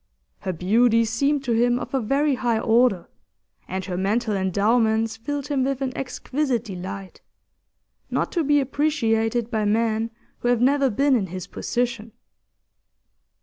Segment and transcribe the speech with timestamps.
[0.39, 3.07] Her beauty seemed to him of a very high order,
[3.67, 7.21] and her mental endowments filled him with an exquisite delight,
[8.09, 10.09] not to be appreciated by men
[10.39, 12.13] who have never been in his position.